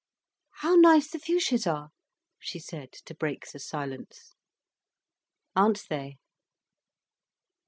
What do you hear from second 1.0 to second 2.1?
the fuchsias are!"